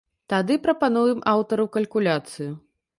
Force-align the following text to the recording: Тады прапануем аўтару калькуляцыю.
Тады 0.31 0.55
прапануем 0.63 1.23
аўтару 1.35 1.69
калькуляцыю. 1.77 2.51